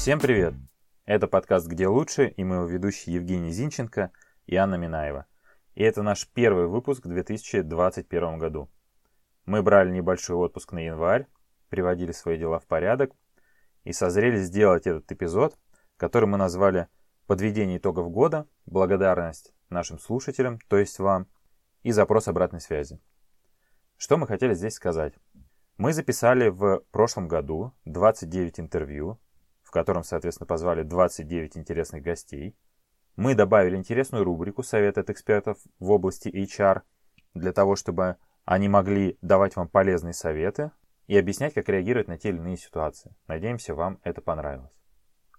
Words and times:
Всем 0.00 0.18
привет! 0.18 0.54
Это 1.04 1.28
подкаст 1.28 1.66
«Где 1.66 1.86
лучше» 1.86 2.28
и 2.28 2.42
мы 2.42 2.54
его 2.54 2.64
ведущие 2.64 3.16
Евгений 3.16 3.50
Зинченко 3.50 4.10
и 4.46 4.56
Анна 4.56 4.76
Минаева. 4.76 5.26
И 5.74 5.82
это 5.82 6.02
наш 6.02 6.26
первый 6.26 6.68
выпуск 6.68 7.04
в 7.04 7.08
2021 7.10 8.38
году. 8.38 8.70
Мы 9.44 9.62
брали 9.62 9.90
небольшой 9.90 10.36
отпуск 10.36 10.72
на 10.72 10.78
январь, 10.78 11.26
приводили 11.68 12.12
свои 12.12 12.38
дела 12.38 12.58
в 12.60 12.66
порядок 12.66 13.12
и 13.84 13.92
созрели 13.92 14.38
сделать 14.38 14.86
этот 14.86 15.12
эпизод, 15.12 15.58
который 15.98 16.24
мы 16.24 16.38
назвали 16.38 16.88
«Подведение 17.26 17.76
итогов 17.76 18.10
года, 18.10 18.48
благодарность 18.64 19.52
нашим 19.68 19.98
слушателям, 19.98 20.60
то 20.68 20.78
есть 20.78 20.98
вам, 20.98 21.26
и 21.82 21.92
запрос 21.92 22.26
обратной 22.26 22.62
связи». 22.62 22.98
Что 23.98 24.16
мы 24.16 24.26
хотели 24.26 24.54
здесь 24.54 24.76
сказать? 24.76 25.12
Мы 25.76 25.92
записали 25.92 26.48
в 26.48 26.84
прошлом 26.90 27.28
году 27.28 27.74
29 27.84 28.60
интервью 28.60 29.20
в 29.70 29.72
котором, 29.72 30.02
соответственно, 30.02 30.48
позвали 30.48 30.82
29 30.82 31.56
интересных 31.56 32.02
гостей. 32.02 32.56
Мы 33.14 33.36
добавили 33.36 33.76
интересную 33.76 34.24
рубрику 34.24 34.64
«Совет 34.64 34.98
от 34.98 35.10
экспертов 35.10 35.58
в 35.78 35.92
области 35.92 36.26
HR» 36.26 36.80
для 37.34 37.52
того, 37.52 37.76
чтобы 37.76 38.16
они 38.44 38.68
могли 38.68 39.16
давать 39.22 39.54
вам 39.54 39.68
полезные 39.68 40.12
советы 40.12 40.72
и 41.06 41.16
объяснять, 41.16 41.54
как 41.54 41.68
реагировать 41.68 42.08
на 42.08 42.18
те 42.18 42.30
или 42.30 42.38
иные 42.38 42.56
ситуации. 42.56 43.14
Надеемся, 43.28 43.76
вам 43.76 44.00
это 44.02 44.20
понравилось. 44.20 44.72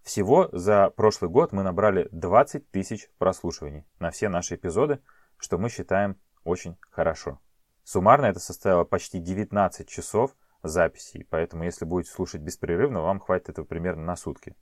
Всего 0.02 0.48
за 0.54 0.92
прошлый 0.92 1.30
год 1.30 1.52
мы 1.52 1.64
набрали 1.64 2.08
20 2.14 2.72
тысяч 2.72 3.10
прослушиваний 3.18 3.84
на 4.00 4.12
все 4.12 4.30
наши 4.30 4.56
эпизоды, 4.56 5.02
что 5.36 5.58
мы 5.58 5.68
считаем 5.68 6.16
очень 6.46 6.78
хорошо. 6.90 7.42
Суммарно 7.84 8.28
это 8.28 8.40
составило 8.40 8.86
почти 8.86 9.20
19 9.20 9.90
часов 9.90 10.38
записей, 10.64 11.26
поэтому 11.30 11.64
если 11.64 11.86
будете 11.86 12.12
слушать 12.12 12.42
беспрерывно, 12.42 13.02
вам 13.02 13.20
хватит 13.20 13.50
этого 13.50 13.66
примерно 13.66 14.04
на 14.04 14.16
сутки. 14.16 14.56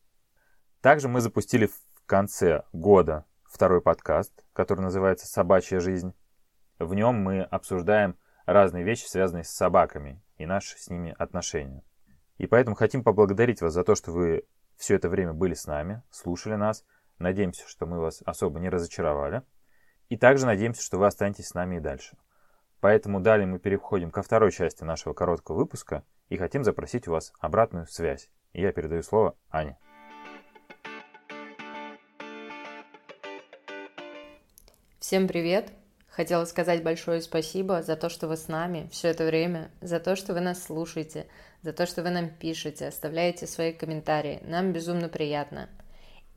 Также 0.81 1.07
мы 1.07 1.21
запустили 1.21 1.67
в 1.67 2.05
конце 2.05 2.63
года 2.71 3.25
второй 3.43 3.81
подкаст, 3.81 4.45
который 4.53 4.81
называется 4.81 5.27
«Собачья 5.27 5.79
жизнь». 5.79 6.13
В 6.77 6.93
нем 6.93 7.15
мы 7.15 7.41
обсуждаем 7.41 8.17
разные 8.45 8.83
вещи, 8.83 9.05
связанные 9.05 9.43
с 9.43 9.49
собаками 9.49 10.23
и 10.37 10.45
наши 10.45 10.77
с 10.77 10.89
ними 10.89 11.13
отношения. 11.17 11.83
И 12.37 12.47
поэтому 12.47 12.75
хотим 12.75 13.03
поблагодарить 13.03 13.61
вас 13.61 13.73
за 13.73 13.83
то, 13.83 13.95
что 13.95 14.11
вы 14.11 14.45
все 14.77 14.95
это 14.95 15.09
время 15.09 15.33
были 15.33 15.53
с 15.53 15.67
нами, 15.67 16.01
слушали 16.09 16.55
нас. 16.55 16.85
Надеемся, 17.17 17.67
что 17.67 17.85
мы 17.85 17.99
вас 17.99 18.23
особо 18.25 18.61
не 18.61 18.69
разочаровали. 18.69 19.43
И 20.07 20.17
также 20.17 20.45
надеемся, 20.45 20.81
что 20.81 20.97
вы 20.97 21.05
останетесь 21.05 21.49
с 21.49 21.53
нами 21.53 21.75
и 21.75 21.79
дальше. 21.81 22.17
Поэтому 22.81 23.19
далее 23.19 23.45
мы 23.45 23.59
переходим 23.59 24.09
ко 24.09 24.21
второй 24.21 24.51
части 24.51 24.83
нашего 24.83 25.13
короткого 25.13 25.57
выпуска 25.57 26.03
и 26.29 26.37
хотим 26.37 26.63
запросить 26.63 27.07
у 27.07 27.11
вас 27.11 27.33
обратную 27.39 27.87
связь. 27.87 28.29
И 28.53 28.61
я 28.61 28.71
передаю 28.71 29.03
слово 29.03 29.35
Ане. 29.49 29.77
Всем 34.99 35.27
привет! 35.27 35.71
Хотела 36.07 36.43
сказать 36.45 36.83
большое 36.83 37.21
спасибо 37.21 37.81
за 37.81 37.95
то, 37.95 38.09
что 38.09 38.27
вы 38.27 38.35
с 38.35 38.47
нами 38.47 38.89
все 38.91 39.07
это 39.09 39.25
время, 39.25 39.71
за 39.79 39.99
то, 39.99 40.15
что 40.15 40.33
вы 40.33 40.41
нас 40.41 40.61
слушаете, 40.61 41.27
за 41.61 41.71
то, 41.71 41.85
что 41.85 42.03
вы 42.03 42.09
нам 42.09 42.29
пишете, 42.29 42.87
оставляете 42.87 43.47
свои 43.47 43.71
комментарии. 43.71 44.41
Нам 44.43 44.73
безумно 44.73 45.07
приятно. 45.07 45.69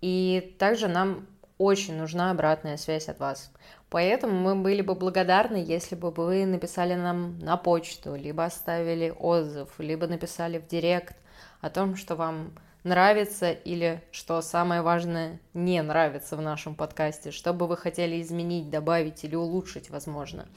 И 0.00 0.54
также 0.58 0.88
нам 0.88 1.26
очень 1.62 1.94
нужна 1.94 2.32
обратная 2.32 2.76
связь 2.76 3.08
от 3.08 3.20
вас. 3.20 3.52
Поэтому 3.88 4.34
мы 4.34 4.56
были 4.56 4.82
бы 4.82 4.96
благодарны, 4.96 5.62
если 5.64 5.94
бы 5.94 6.10
вы 6.10 6.44
написали 6.44 6.94
нам 6.94 7.38
на 7.38 7.56
почту, 7.56 8.16
либо 8.16 8.44
оставили 8.44 9.14
отзыв, 9.16 9.68
либо 9.78 10.08
написали 10.08 10.58
в 10.58 10.66
директ 10.66 11.14
о 11.60 11.70
том, 11.70 11.94
что 11.94 12.16
вам 12.16 12.50
нравится 12.82 13.52
или, 13.52 14.02
что 14.10 14.42
самое 14.42 14.82
важное, 14.82 15.38
не 15.54 15.80
нравится 15.82 16.36
в 16.36 16.40
нашем 16.40 16.74
подкасте, 16.74 17.30
что 17.30 17.52
бы 17.52 17.68
вы 17.68 17.76
хотели 17.76 18.20
изменить, 18.20 18.68
добавить 18.68 19.22
или 19.22 19.36
улучшить, 19.36 19.88
возможно. 19.88 20.48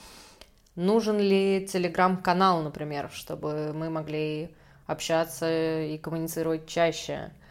Нужен 0.76 1.20
ли 1.20 1.68
телеграм-канал, 1.72 2.64
например, 2.64 3.12
чтобы 3.14 3.74
мы 3.74 3.92
могли 3.92 4.50
общаться 4.88 5.82
и 5.82 6.00
коммуницировать 6.00 6.66
чаще– 6.66 7.32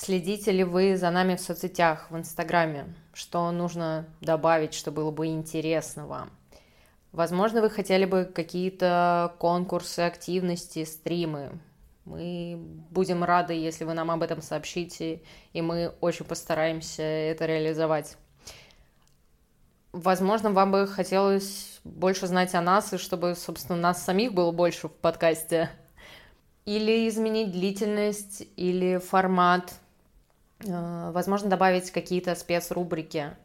Следите 0.00 0.52
ли 0.52 0.62
вы 0.62 0.96
за 0.96 1.10
нами 1.10 1.34
в 1.34 1.40
соцсетях, 1.40 2.06
в 2.10 2.16
Инстаграме? 2.16 2.94
Что 3.12 3.50
нужно 3.50 4.06
добавить, 4.20 4.72
что 4.72 4.92
было 4.92 5.10
бы 5.10 5.26
интересно 5.26 6.06
вам? 6.06 6.30
Возможно, 7.10 7.60
вы 7.60 7.68
хотели 7.68 8.04
бы 8.04 8.24
какие-то 8.24 9.34
конкурсы, 9.38 10.00
активности, 10.00 10.84
стримы. 10.84 11.50
Мы 12.04 12.60
будем 12.90 13.24
рады, 13.24 13.54
если 13.54 13.82
вы 13.82 13.92
нам 13.92 14.12
об 14.12 14.22
этом 14.22 14.40
сообщите, 14.40 15.20
и 15.52 15.62
мы 15.62 15.92
очень 16.00 16.24
постараемся 16.24 17.02
это 17.02 17.46
реализовать. 17.46 18.16
Возможно, 19.90 20.52
вам 20.52 20.70
бы 20.70 20.86
хотелось 20.86 21.80
больше 21.82 22.28
знать 22.28 22.54
о 22.54 22.60
нас, 22.60 22.92
и 22.92 22.98
чтобы, 22.98 23.34
собственно, 23.34 23.76
нас 23.76 24.04
самих 24.04 24.32
было 24.32 24.52
больше 24.52 24.86
в 24.86 24.92
подкасте. 24.92 25.68
Или 26.66 27.08
изменить 27.08 27.50
длительность, 27.50 28.46
или 28.54 28.98
формат– 28.98 29.74
возможно, 30.60 31.48
добавить 31.48 31.90
какие-то 31.90 32.34
спецрубрики. 32.34 33.36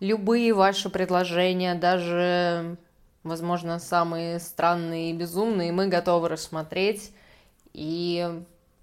Любые 0.00 0.52
ваши 0.52 0.90
предложения, 0.90 1.74
даже, 1.74 2.76
возможно, 3.22 3.78
самые 3.78 4.40
странные 4.40 5.10
и 5.10 5.14
безумные, 5.14 5.72
мы 5.72 5.88
готовы 5.88 6.28
рассмотреть. 6.28 7.12
И 7.72 8.28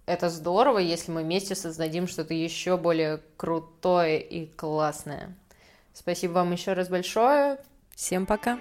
это 0.06 0.30
здорово, 0.30 0.80
если 0.80 1.12
мы 1.12 1.24
вместе 1.24 1.56
создадим 1.56 2.08
что-то 2.08 2.34
еще 2.34 2.78
более 2.78 3.22
крутое 3.38 4.22
и 4.22 4.48
классное. 4.48 5.36
Спасибо 5.94 6.34
вам 6.34 6.52
еще 6.52 6.74
раз 6.74 6.90
большое. 6.90 7.58
Всем 7.96 8.26
пока! 8.26 8.60